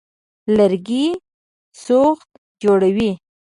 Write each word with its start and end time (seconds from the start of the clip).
لرګي 0.55 1.05
سوخت 1.83 2.29
جوړوي. 2.63 3.11